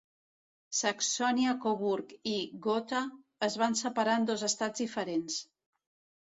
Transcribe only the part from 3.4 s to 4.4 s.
es va separar en